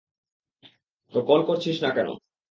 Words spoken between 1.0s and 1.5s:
তো কল